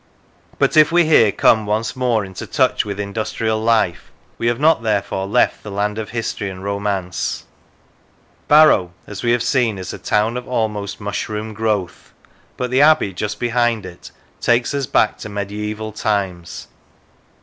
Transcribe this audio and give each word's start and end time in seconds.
But 0.57 0.75
if 0.75 0.91
we 0.91 1.05
here 1.05 1.31
come 1.31 1.67
once 1.67 1.95
more 1.95 2.25
into 2.25 2.47
touch 2.47 2.83
with 2.85 2.99
industrial 2.99 3.61
life, 3.61 4.09
we 4.39 4.47
have 4.47 4.59
not 4.59 4.81
therefore 4.81 5.27
left 5.27 5.61
the 5.61 5.69
land 5.69 5.99
of 5.99 6.09
history 6.09 6.49
and 6.49 6.63
romance. 6.63 7.45
Barrow, 8.47 8.93
as 9.05 9.21
we 9.21 9.31
have 9.31 9.43
seen, 9.43 9.77
is 9.77 9.93
a 9.93 9.99
town 9.99 10.37
of 10.37 10.47
almost 10.47 10.99
mushroom 10.99 11.53
growth, 11.53 12.13
but 12.57 12.71
the 12.71 12.81
Abbey, 12.81 13.13
just 13.13 13.39
behind 13.39 13.85
it, 13.85 14.09
takes 14.39 14.73
us 14.73 14.87
back 14.87 15.19
to 15.19 15.29
mediaeval 15.29 15.91
times. 15.91 16.65